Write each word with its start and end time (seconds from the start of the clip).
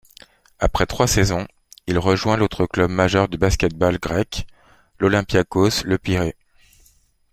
Après 0.57 0.87
trois 0.87 1.05
saisons, 1.05 1.45
il 1.85 1.99
rejoint 1.99 2.35
l'autre 2.35 2.65
club 2.65 2.89
majeur 2.89 3.27
du 3.27 3.37
basket-ball 3.37 3.99
grec, 3.99 4.47
l'Olympiakós 4.99 5.83
Le 5.83 5.99
Pirée. 5.99 6.35